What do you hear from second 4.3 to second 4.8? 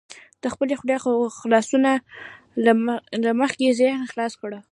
کړه.